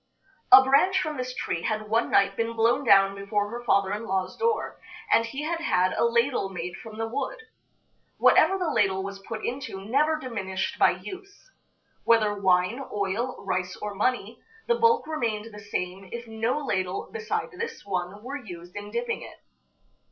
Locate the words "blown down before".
2.55-3.49